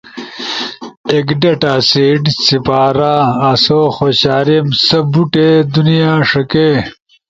ایک 1.13 1.27
ڈیٹا 1.41 1.73
سیٹ 1.89 2.21
سپارا 2.45 3.15
آسو 3.49 3.81
خوشاریم 3.95 4.67
سا 4.85 4.99
بوٹے 5.11 5.49
دنیا 5.73 6.11
ݜکے۔ 6.29 6.69